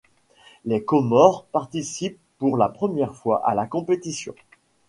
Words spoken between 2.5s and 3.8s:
la première fois à la